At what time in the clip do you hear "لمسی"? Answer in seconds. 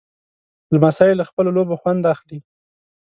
0.73-1.11